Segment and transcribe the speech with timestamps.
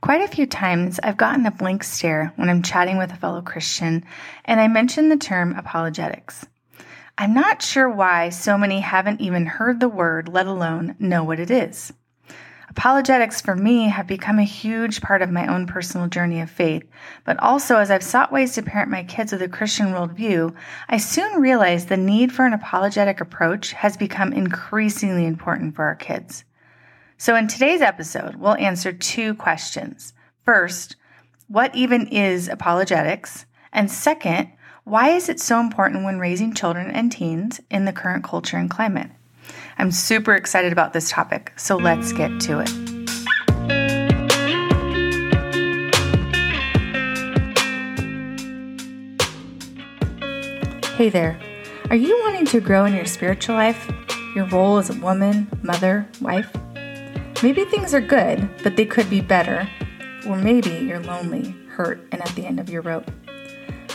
[0.00, 3.42] Quite a few times I've gotten a blank stare when I'm chatting with a fellow
[3.42, 4.04] Christian
[4.44, 6.46] and I mention the term apologetics.
[7.18, 11.40] I'm not sure why so many haven't even heard the word, let alone know what
[11.40, 11.92] it is.
[12.70, 16.84] Apologetics for me have become a huge part of my own personal journey of faith,
[17.24, 20.54] but also as I've sought ways to parent my kids with a Christian worldview,
[20.88, 25.96] I soon realized the need for an apologetic approach has become increasingly important for our
[25.96, 26.44] kids.
[27.20, 30.12] So, in today's episode, we'll answer two questions.
[30.44, 30.94] First,
[31.48, 33.44] what even is apologetics?
[33.72, 34.52] And second,
[34.84, 38.70] why is it so important when raising children and teens in the current culture and
[38.70, 39.10] climate?
[39.78, 42.70] I'm super excited about this topic, so let's get to it.
[50.94, 51.36] Hey there.
[51.90, 53.90] Are you wanting to grow in your spiritual life?
[54.36, 56.48] Your role as a woman, mother, wife?
[57.40, 59.70] Maybe things are good, but they could be better.
[60.26, 63.08] Or maybe you're lonely, hurt, and at the end of your rope.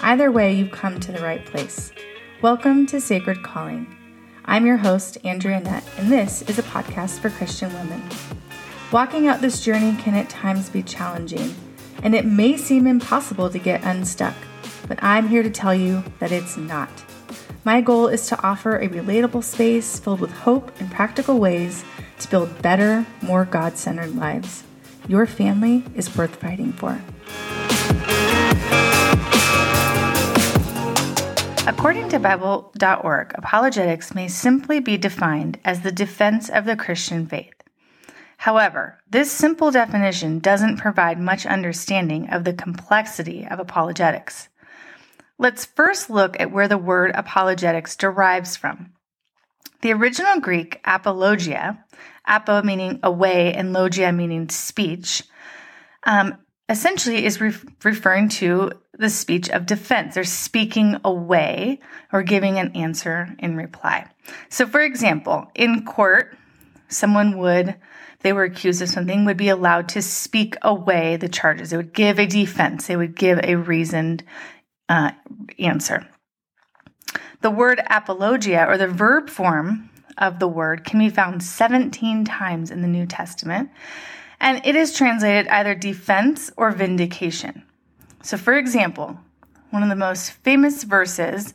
[0.02, 1.92] Either way, you've come to the right place.
[2.42, 3.98] Welcome to Sacred Calling.
[4.46, 8.02] I'm your host, Andrea Nutt, and this is a podcast for Christian women.
[8.94, 11.54] Walking out this journey can at times be challenging,
[12.02, 14.36] and it may seem impossible to get unstuck,
[14.88, 17.04] but I'm here to tell you that it's not.
[17.66, 21.84] My goal is to offer a relatable space filled with hope and practical ways
[22.24, 24.64] to build better, more God centered lives.
[25.08, 27.02] Your family is worth fighting for.
[31.66, 37.54] According to Bible.org, apologetics may simply be defined as the defense of the Christian faith.
[38.38, 44.50] However, this simple definition doesn't provide much understanding of the complexity of apologetics.
[45.38, 48.93] Let's first look at where the word apologetics derives from.
[49.82, 51.84] The original Greek apologia,
[52.26, 55.24] apo meaning away and logia meaning speech,
[56.04, 56.38] um,
[56.70, 60.16] essentially is re- referring to the speech of defense.
[60.16, 61.80] They're speaking away
[62.12, 64.10] or giving an answer in reply.
[64.50, 66.38] So, for example, in court,
[66.88, 67.76] someone would,
[68.22, 71.72] they were accused of something, would be allowed to speak away the charges.
[71.72, 74.24] They would give a defense, they would give a reasoned
[74.88, 75.12] uh,
[75.60, 76.08] answer.
[77.44, 82.72] The word apologia, or the verb form of the word, can be found 17 times
[82.72, 83.70] in the New Testament,
[84.40, 87.64] and it is translated either defense or vindication.
[88.22, 89.20] So, for example,
[89.72, 91.54] one of the most famous verses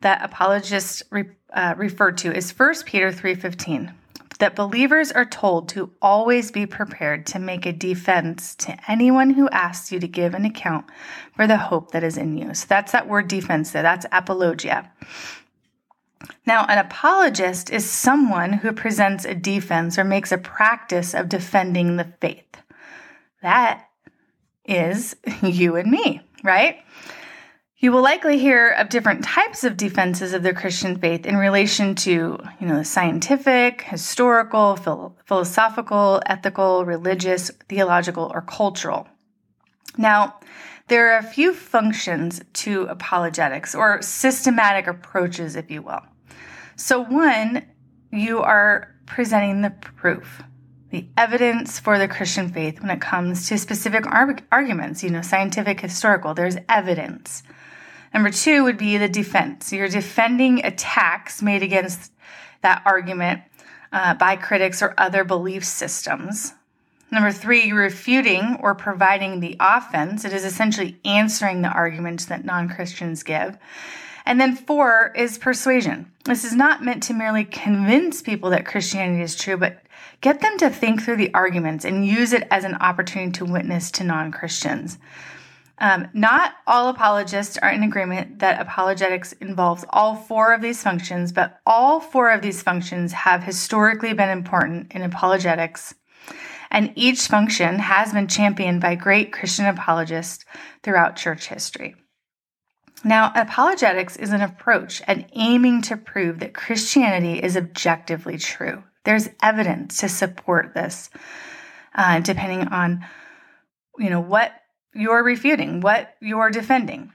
[0.00, 3.92] that apologists re, uh, refer to is 1 Peter 3:15
[4.38, 9.48] that believers are told to always be prepared to make a defense to anyone who
[9.50, 10.86] asks you to give an account
[11.34, 12.54] for the hope that is in you.
[12.54, 13.82] So that's that word defense there.
[13.82, 14.90] That's apologia.
[16.46, 21.96] Now, an apologist is someone who presents a defense or makes a practice of defending
[21.96, 22.44] the faith.
[23.42, 23.88] That
[24.64, 26.78] is you and me, right?
[27.80, 31.94] You will likely hear of different types of defenses of the Christian faith in relation
[31.96, 39.06] to, you know, scientific, historical, phil- philosophical, ethical, religious, theological, or cultural.
[39.96, 40.40] Now,
[40.88, 46.02] there are a few functions to apologetics or systematic approaches, if you will.
[46.74, 47.64] So, one,
[48.10, 50.42] you are presenting the proof,
[50.90, 54.04] the evidence for the Christian faith when it comes to specific
[54.50, 57.44] arguments, you know, scientific, historical, there's evidence.
[58.12, 59.72] Number two would be the defense.
[59.72, 62.12] You're defending attacks made against
[62.62, 63.42] that argument
[63.92, 66.54] uh, by critics or other belief systems.
[67.10, 70.24] Number three, you're refuting or providing the offense.
[70.24, 73.56] It is essentially answering the arguments that non Christians give.
[74.26, 76.12] And then four is persuasion.
[76.24, 79.82] This is not meant to merely convince people that Christianity is true, but
[80.20, 83.90] get them to think through the arguments and use it as an opportunity to witness
[83.92, 84.98] to non Christians.
[85.80, 91.32] Um, not all apologists are in agreement that apologetics involves all four of these functions,
[91.32, 95.94] but all four of these functions have historically been important in apologetics,
[96.70, 100.44] and each function has been championed by great Christian apologists
[100.82, 101.94] throughout church history.
[103.04, 108.82] Now, apologetics is an approach and aiming to prove that Christianity is objectively true.
[109.04, 111.08] There's evidence to support this,
[111.94, 113.06] uh, depending on
[113.98, 114.52] you know what
[114.94, 117.12] you're refuting, what you're defending.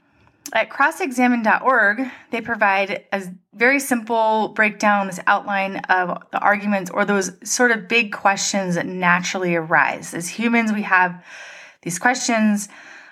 [0.54, 3.24] At crossexamined.org, they provide a
[3.54, 8.86] very simple breakdown, this outline of the arguments or those sort of big questions that
[8.86, 10.14] naturally arise.
[10.14, 11.25] As humans, we have
[11.81, 12.70] these questions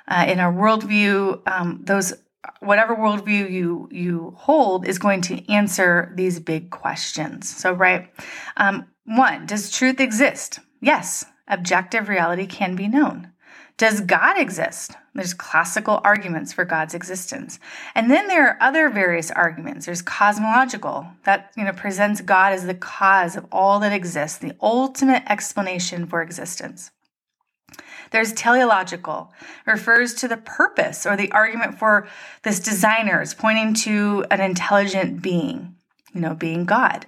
[0.08, 1.42] uh, in our worldview.
[1.48, 2.14] Um, those,
[2.60, 7.50] whatever worldview you you hold, is going to answer these big questions.
[7.50, 8.08] So, right,
[8.58, 10.60] um, one, does truth exist?
[10.80, 13.32] Yes, objective reality can be known.
[13.82, 14.96] Does God exist?
[15.16, 17.60] There's classical arguments for God's existence.
[17.96, 19.88] And then there are other various arguments.
[19.88, 24.56] There's cosmological, that you know presents God as the cause of all that exists, the
[24.62, 26.92] ultimate explanation for existence.
[28.12, 29.34] There's teleological,
[29.66, 32.08] refers to the purpose or the argument for
[32.44, 35.74] this designer is pointing to an intelligent being,
[36.14, 37.08] you know, being God.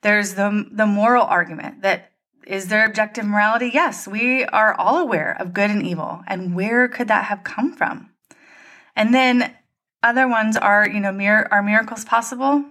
[0.00, 2.12] There's the, the moral argument that
[2.46, 3.70] is there objective morality?
[3.72, 6.22] Yes, we are all aware of good and evil.
[6.26, 8.10] And where could that have come from?
[8.94, 9.54] And then
[10.02, 12.64] other ones are, you know, mir- are miracles possible?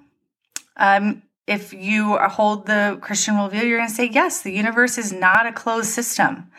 [0.77, 5.11] Um, if you hold the Christian worldview, you're going to say, yes, the universe is
[5.11, 6.49] not a closed system.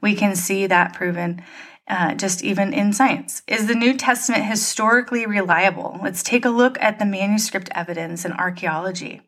[0.00, 1.42] We can see that proven
[1.88, 3.42] uh, just even in science.
[3.46, 5.98] Is the New Testament historically reliable?
[6.02, 9.22] Let's take a look at the manuscript evidence in archaeology.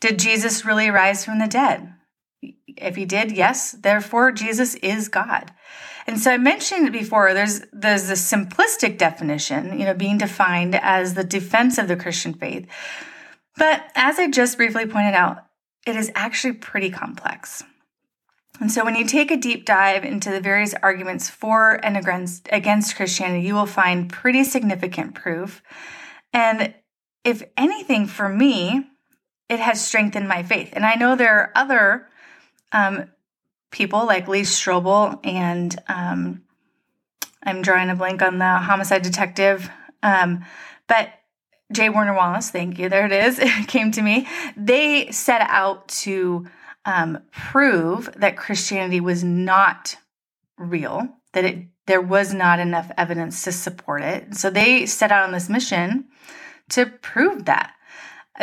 [0.00, 1.92] Did Jesus really rise from the dead?
[2.42, 5.52] If he did, yes, therefore Jesus is God.
[6.06, 11.14] And so I mentioned before there's there's a simplistic definition, you know, being defined as
[11.14, 12.68] the defense of the Christian faith.
[13.56, 15.46] But as I just briefly pointed out,
[15.86, 17.64] it is actually pretty complex.
[18.60, 22.48] And so when you take a deep dive into the various arguments for and against,
[22.50, 25.62] against Christianity, you will find pretty significant proof.
[26.32, 26.74] And
[27.24, 28.86] if anything, for me,
[29.48, 30.70] it has strengthened my faith.
[30.72, 32.08] And I know there are other
[32.72, 33.10] um,
[33.70, 36.42] people like Lee Strobel and um,
[37.42, 39.70] I'm drawing a blank on the homicide detective.
[40.02, 40.44] Um,
[40.88, 41.10] but
[41.72, 41.88] J.
[41.88, 42.88] Warner Wallace, thank you.
[42.88, 43.38] There it is.
[43.42, 44.26] It came to me.
[44.56, 46.46] They set out to
[46.84, 49.96] um, prove that Christianity was not
[50.56, 54.34] real, that it there was not enough evidence to support it.
[54.34, 56.06] So they set out on this mission
[56.70, 57.74] to prove that,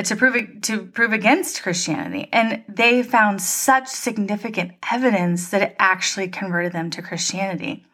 [0.02, 6.30] to prove to prove against Christianity, and they found such significant evidence that it actually
[6.30, 7.86] converted them to Christianity.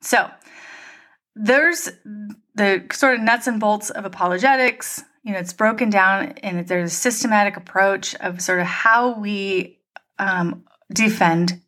[0.00, 0.30] So
[1.34, 1.90] there's
[2.54, 5.02] the sort of nuts and bolts of apologetics.
[5.22, 9.80] You know, it's broken down and there's a systematic approach of sort of how we
[10.18, 11.60] um, defend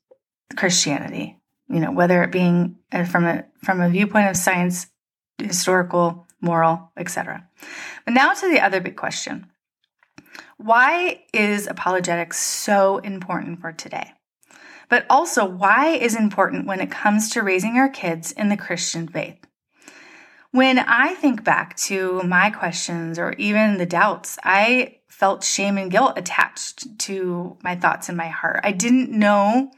[0.56, 1.38] Christianity.
[1.68, 4.86] You know, whether it being uh, from a from a viewpoint of science,
[5.38, 7.48] historical, moral, etc.
[8.04, 9.48] But now to the other big question:
[10.58, 14.12] Why is apologetics so important for today?
[14.88, 19.08] But also, why is important when it comes to raising our kids in the Christian
[19.08, 19.38] faith?
[20.52, 25.90] When I think back to my questions or even the doubts, I felt shame and
[25.90, 28.60] guilt attached to my thoughts in my heart.
[28.62, 29.72] I didn't know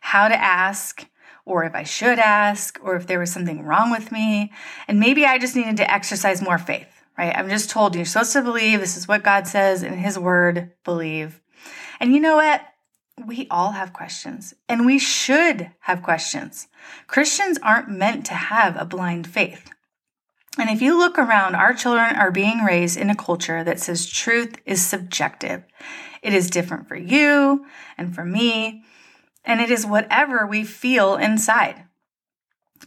[0.00, 1.06] how to ask
[1.46, 4.52] or if I should ask or if there was something wrong with me.
[4.86, 7.36] And maybe I just needed to exercise more faith, right?
[7.36, 8.80] I'm just told you're supposed to believe.
[8.80, 11.40] This is what God says in His Word, believe.
[12.00, 12.62] And you know what?
[13.26, 16.68] We all have questions and we should have questions.
[17.08, 19.68] Christians aren't meant to have a blind faith.
[20.56, 24.08] And if you look around, our children are being raised in a culture that says
[24.08, 25.64] truth is subjective.
[26.22, 27.66] It is different for you
[27.96, 28.82] and for me,
[29.44, 31.84] and it is whatever we feel inside.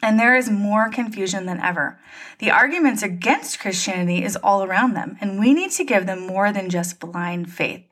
[0.02, 2.00] And there is more confusion than ever.
[2.40, 6.52] The arguments against Christianity is all around them, and we need to give them more
[6.52, 7.84] than just blind faith.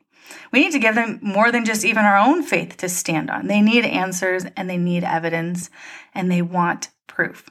[0.52, 3.46] We need to give them more than just even our own faith to stand on.
[3.46, 5.70] They need answers and they need evidence
[6.14, 7.48] and they want proof.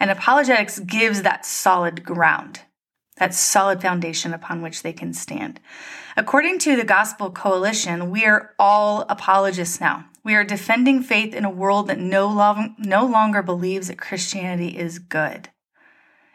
[0.00, 2.62] And apologetics gives that solid ground,
[3.18, 5.60] that solid foundation upon which they can stand.
[6.16, 10.06] According to the Gospel Coalition, we are all apologists now.
[10.24, 14.98] We are defending faith in a world that no, no longer believes that Christianity is
[14.98, 15.48] good.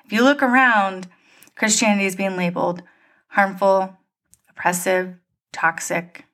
[0.05, 1.07] If you look around,
[1.55, 2.83] Christianity is being labeled
[3.27, 3.97] harmful,
[4.47, 5.15] oppressive,
[5.51, 6.25] toxic,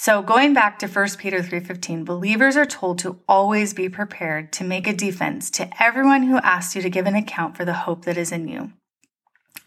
[0.00, 4.62] so going back to 1 Peter 3:15, believers are told to always be prepared to
[4.62, 8.04] make a defense to everyone who asks you to give an account for the hope
[8.04, 8.74] that is in you.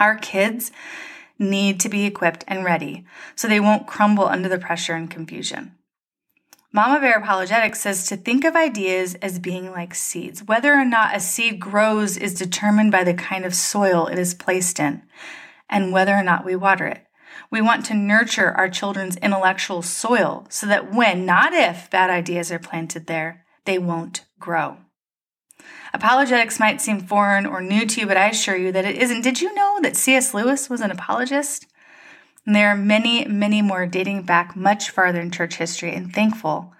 [0.01, 0.71] Our kids
[1.37, 3.05] need to be equipped and ready
[3.35, 5.75] so they won't crumble under the pressure and confusion.
[6.73, 10.43] Mama Bear Apologetics says to think of ideas as being like seeds.
[10.43, 14.33] Whether or not a seed grows is determined by the kind of soil it is
[14.33, 15.03] placed in
[15.69, 17.05] and whether or not we water it.
[17.51, 22.51] We want to nurture our children's intellectual soil so that when, not if, bad ideas
[22.51, 24.77] are planted there, they won't grow.
[25.93, 29.21] Apologetics might seem foreign or new to you, but I assure you that it isn't.
[29.21, 30.33] Did you know that C.S.
[30.33, 31.67] Lewis was an apologist?
[32.45, 36.73] And there are many, many more dating back much farther in church history, and thankful,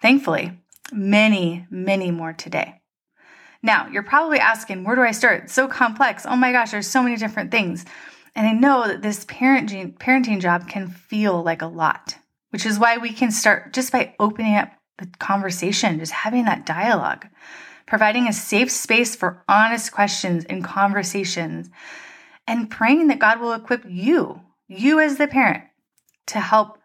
[0.00, 0.58] thankfully,
[0.92, 2.80] many, many more today.
[3.62, 5.44] Now, you're probably asking, where do I start?
[5.44, 6.24] It's so complex.
[6.26, 7.84] Oh my gosh, there's so many different things.
[8.34, 12.16] And I know that this parenting, parenting job can feel like a lot,
[12.50, 16.66] which is why we can start just by opening up the conversation, just having that
[16.66, 17.26] dialogue,
[17.86, 21.70] providing a safe space for honest questions and conversations,
[22.46, 25.64] and praying that God will equip you, you as the parent,
[26.26, 26.78] to help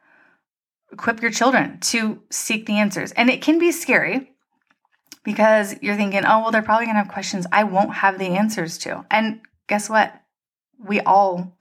[0.92, 3.12] equip your children to seek the answers.
[3.14, 4.32] And it can be scary
[5.24, 8.28] because you're thinking, oh, well, they're probably going to have questions I won't have the
[8.28, 9.06] answers to.
[9.10, 10.14] And guess what?
[10.84, 11.58] We all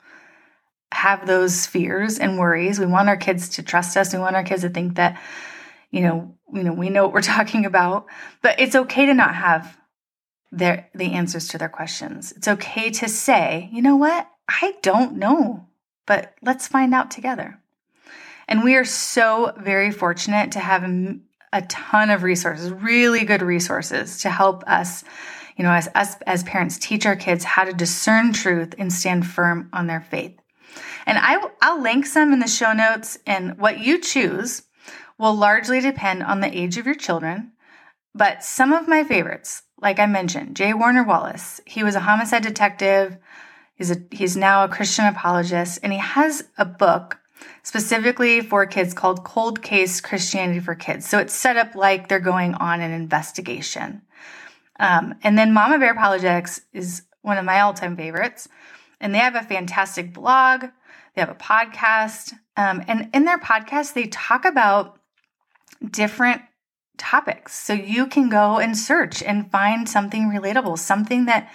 [0.93, 2.81] have those fears and worries.
[2.81, 4.13] We want our kids to trust us.
[4.13, 5.21] We want our kids to think that,
[5.91, 8.07] you know, you know, we know what we're talking about.
[8.43, 9.79] But it's okay to not have
[10.53, 12.33] their the answers to their questions.
[12.33, 14.29] It's okay to say, you know what?
[14.49, 15.67] I don't know,
[16.07, 17.59] but let's find out together.
[18.49, 20.83] And we are so very fortunate to have
[21.53, 25.05] a ton of resources, really good resources to help us,
[25.57, 29.25] you know, as us as parents teach our kids how to discern truth and stand
[29.25, 30.37] firm on their faith.
[31.07, 34.63] And I I'll link some in the show notes and what you choose
[35.21, 37.53] will largely depend on the age of your children,
[38.15, 40.73] but some of my favorites, like I mentioned, J.
[40.73, 43.19] Warner Wallace, he was a homicide detective.
[43.75, 47.19] He's a he's now a Christian apologist and he has a book
[47.63, 51.07] specifically for kids called Cold Case Christianity for Kids.
[51.07, 54.03] So it's set up like they're going on an investigation.
[54.79, 58.49] Um, and then Mama Bear Apologetics is one of my all time favorites.
[59.01, 60.63] And they have a fantastic blog,
[61.15, 62.33] they have a podcast.
[62.57, 65.00] Um, and in their podcast, they talk about
[65.89, 66.43] different
[66.99, 67.55] topics.
[67.55, 71.51] So you can go and search and find something relatable, something that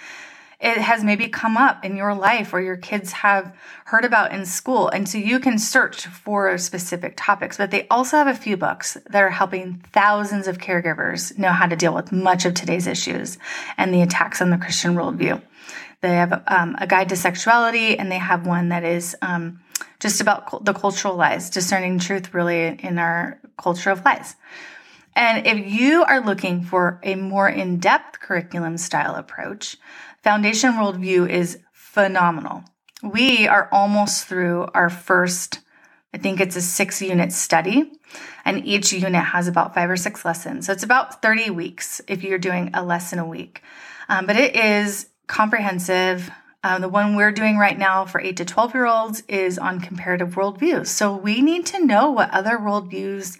[0.58, 3.54] it has maybe come up in your life or your kids have
[3.84, 4.88] heard about in school.
[4.88, 8.96] And so you can search for specific topics, but they also have a few books
[9.10, 13.38] that are helping thousands of caregivers know how to deal with much of today's issues
[13.76, 15.42] and the attacks on the Christian worldview.
[16.00, 19.60] They have um, a guide to sexuality, and they have one that is um,
[20.00, 24.36] just about the cultural lies, discerning truth really in our culture of lies.
[25.14, 29.78] And if you are looking for a more in depth curriculum style approach,
[30.22, 32.64] Foundation Worldview is phenomenal.
[33.02, 35.60] We are almost through our first,
[36.12, 37.90] I think it's a six unit study,
[38.44, 40.66] and each unit has about five or six lessons.
[40.66, 43.62] So it's about 30 weeks if you're doing a lesson a week.
[44.08, 46.30] Um, but it is comprehensive.
[46.66, 49.80] Um, the one we're doing right now for 8 to 12 year olds is on
[49.80, 50.88] comparative worldviews.
[50.88, 53.38] So we need to know what other worldviews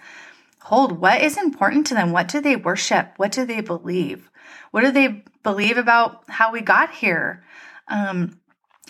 [0.61, 1.01] hold.
[1.01, 2.13] What is important to them?
[2.13, 3.15] What do they worship?
[3.17, 4.31] What do they believe?
[4.71, 7.43] What do they believe about how we got here?
[7.89, 8.39] Um,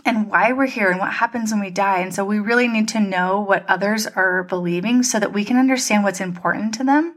[0.04, 2.00] and why we're here and what happens when we die.
[2.00, 5.56] And so we really need to know what others are believing so that we can
[5.56, 7.16] understand what's important to them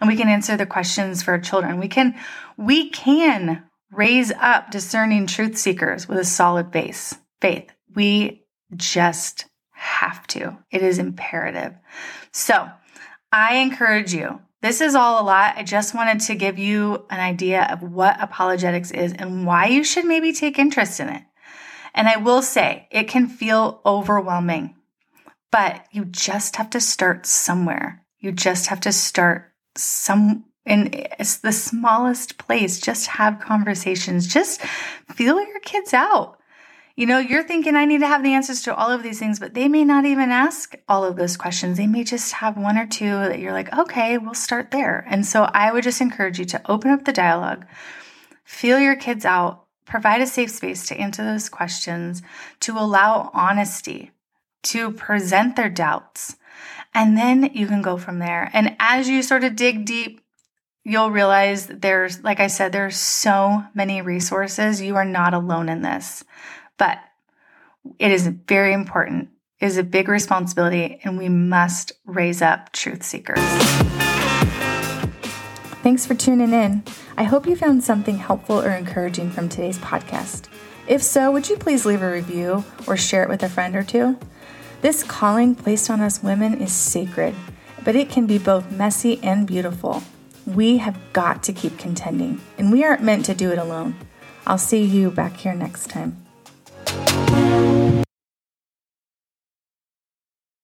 [0.00, 1.80] and we can answer the questions for our children.
[1.80, 2.14] We can
[2.56, 7.70] we can raise up discerning truth seekers with a solid base faith.
[7.94, 8.44] We
[8.74, 10.58] just have to.
[10.70, 11.74] It is imperative.
[12.32, 12.70] So,
[13.30, 15.56] I encourage you this is all a lot.
[15.56, 19.82] I just wanted to give you an idea of what apologetics is and why you
[19.82, 21.22] should maybe take interest in it.
[21.94, 24.76] And I will say it can feel overwhelming,
[25.50, 28.04] but you just have to start somewhere.
[28.20, 31.06] You just have to start some in
[31.42, 32.80] the smallest place.
[32.80, 34.26] Just have conversations.
[34.26, 36.38] Just feel your kids out.
[36.94, 39.40] You know, you're thinking I need to have the answers to all of these things,
[39.40, 41.78] but they may not even ask all of those questions.
[41.78, 45.04] They may just have one or two that you're like, okay, we'll start there.
[45.08, 47.66] And so I would just encourage you to open up the dialogue,
[48.44, 52.22] feel your kids out, provide a safe space to answer those questions,
[52.60, 54.10] to allow honesty,
[54.64, 56.36] to present their doubts.
[56.94, 58.50] And then you can go from there.
[58.52, 60.21] And as you sort of dig deep,
[60.84, 64.80] you'll realize there's, like I said, there's so many resources.
[64.80, 66.24] You are not alone in this.
[66.76, 66.98] But
[67.98, 69.28] it is very important.
[69.60, 73.38] It is a big responsibility, and we must raise up truth seekers.
[75.82, 76.82] Thanks for tuning in.
[77.16, 80.48] I hope you found something helpful or encouraging from today's podcast.
[80.88, 83.84] If so, would you please leave a review or share it with a friend or
[83.84, 84.18] two?
[84.80, 87.34] This calling placed on us women is sacred,
[87.84, 90.02] but it can be both messy and beautiful.
[90.46, 93.94] We have got to keep contending, and we aren't meant to do it alone.
[94.46, 96.22] I'll see you back here next time.